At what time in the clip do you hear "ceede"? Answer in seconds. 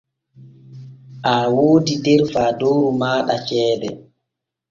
3.47-3.89